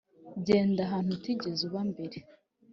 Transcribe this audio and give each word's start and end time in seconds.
genda 0.47 0.81
ahantu 0.87 1.09
utigeze 1.17 1.61
uba 1.69 1.81
mbere. 1.91 2.17